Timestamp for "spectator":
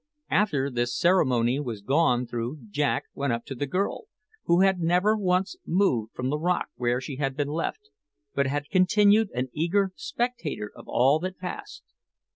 9.95-10.71